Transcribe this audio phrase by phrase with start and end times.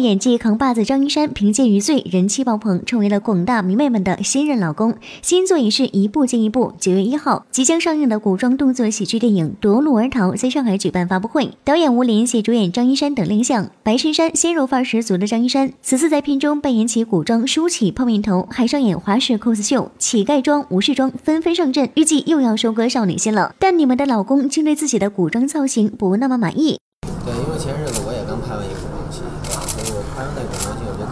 [0.00, 4.94] 演技扛把子张一山凭借《余罪》人气爆棚，成为了广大迷妹们的新任老公。
[5.20, 6.72] 新作也是一部接一部。
[6.80, 13.68] 九月一号即将上映的古装动作喜剧电影《夺路而逃》在上海举办发布会，导演吴林携主演张一山等亮相。
[13.82, 23.54] 白衬衫、鲜肉范十足的张一山，此次在片中扮演起古装梳起泡面头，还上演华式 cos 秀，乞丐装、武士装纷纷上阵，预计又要收割少女心了。
[23.58, 26.78] 但你们的老公竟对自己的古装造型不那么满意。
[27.26, 28.91] 对，因为前日子我也刚拍完一部。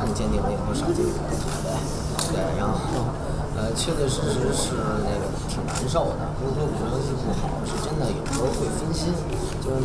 [0.01, 1.45] 拍完那古装剧，我就更坚定了以后少进古装剧。
[2.33, 3.13] 对，然后，
[3.57, 4.75] 呃，确确实实是
[5.05, 6.25] 那个挺难受的。
[6.41, 9.13] 不是说古装戏不好，是真的有时候会分心。
[9.61, 9.83] 就是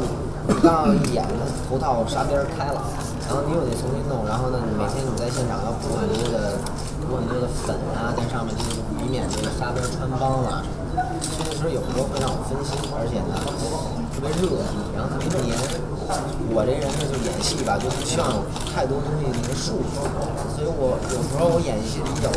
[0.48, 1.26] 你刚一演，
[1.68, 2.82] 头套纱边开了，
[3.28, 6.58] 然后你又得重新弄，然后呢，你每天你在现场要补很多的、
[7.04, 10.64] 补很多的粉啊，在上面，就是以免这个纱边穿帮了。
[11.34, 13.34] 确实有时候会让我分心，而且呢，
[14.14, 14.62] 特别热，
[14.94, 15.58] 然后特别黏。
[16.54, 20.06] 我这人呢，就演戏吧，就不希望有太多东西那个束缚，
[20.54, 22.30] 所以我有时候我演一些比较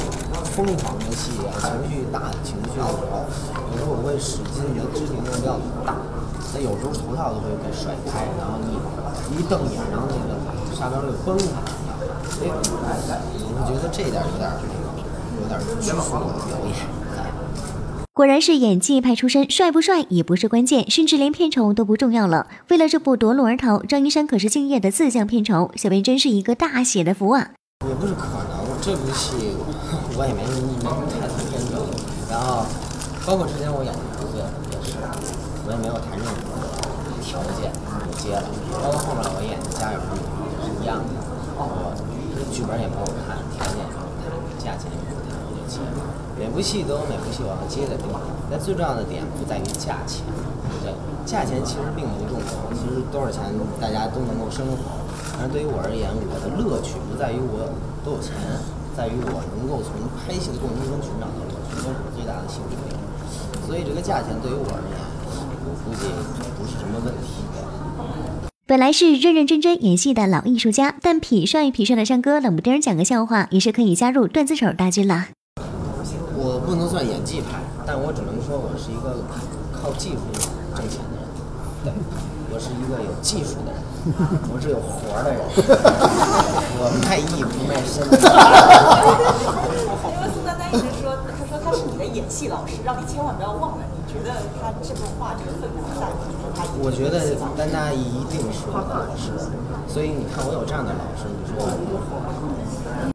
[0.57, 3.29] 疯狂的戏啊，情绪大的情绪的时候，
[3.68, 6.01] 有时候我会使劲，觉得肢体动作比较大，
[6.57, 8.73] 那有时候头套都会给甩开，然后你
[9.37, 10.41] 一瞪眼，然后那个
[10.73, 11.68] 沙边就崩开了，
[12.32, 14.48] 所以我会觉得这点有点
[15.37, 16.73] 有点拘束我的表演。
[18.19, 22.49] 果然是演技派出身，帅不帅也不是关键，甚至连片酬都不重要了。
[22.66, 27.55] 为了这部夺路而逃，张一山可是敬业的自降片酬，小编真是一个大写的福啊！
[27.87, 29.55] 也不是可能，这部戏
[30.19, 31.87] 我也没没什么太大片酬，
[32.27, 32.66] 然后
[33.23, 34.02] 包括之前我演的
[34.35, 34.99] 《对也是，
[35.63, 36.35] 我也没有谈任何
[37.23, 38.51] 条件就接了，
[38.82, 41.23] 包括后面我演的《家有儿女》也是一样的，
[41.55, 41.95] 我
[42.51, 45.88] 剧本也没有看，条件也没有谈，价钱也没有谈，我就接了。
[46.38, 50.23] 每部戏都有每部戏我要接的地方，但最重要的点不在于价钱，
[50.82, 50.95] 对，
[51.27, 53.43] 价钱其实并不重要，其实多少钱
[53.80, 55.02] 大家都能够生活。
[55.38, 57.71] 但是对于我而言，我的乐趣不在于我
[58.02, 58.35] 多有钱，
[58.95, 62.95] 在于我能够从拍戏的过程中寻找到乐趣，这是我最大的幸福点。
[63.66, 64.98] 所以这个价钱对于我而言，
[65.66, 66.06] 我估计
[66.59, 67.47] 不是什么问题。
[68.66, 75.28] 本来是认认真真演戏的老艺术家，但痞帅痞帅的山哥冷不丁讲个笑话，也是可以加入段子手大军了。
[76.68, 79.16] 不能算演技派，但我只能说我是一个
[79.72, 80.20] 靠技术
[80.76, 81.24] 挣钱的人。
[81.80, 81.88] 对，
[82.52, 83.80] 我是一个有技术的人，
[84.52, 85.40] 我是有活的人。
[86.76, 88.04] 我卖艺不卖身。
[90.12, 93.88] 因为宋丹丹一直说，他说他是你的演戏老师，让你千万不要忘了。
[93.88, 94.28] 你觉得
[94.60, 96.20] 他这段话这个分量在吗？
[96.84, 99.32] 我觉得丹丹一定是我的老师，
[99.88, 101.64] 所以你看我有这样的老师，你说。